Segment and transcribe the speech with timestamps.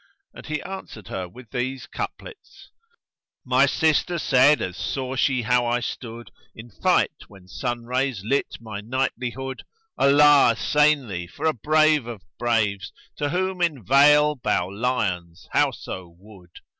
[0.33, 2.71] And he answered her with these couplets,
[3.45, 8.23] "My sister said, as saw she how I stood * In fight, when sun rays
[8.25, 9.59] lit my knightlihood
[9.99, 15.47] 'Allah assain thee for a Brave of braves * To whom in vale bow lions
[15.53, 16.49] howso wood!'